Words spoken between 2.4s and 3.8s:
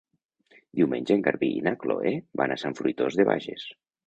van a Sant Fruitós de Bages.